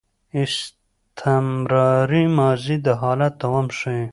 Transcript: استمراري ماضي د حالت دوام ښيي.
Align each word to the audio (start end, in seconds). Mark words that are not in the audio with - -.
استمراري 0.43 2.23
ماضي 2.37 2.75
د 2.85 2.87
حالت 3.01 3.33
دوام 3.41 3.67
ښيي. 3.77 4.03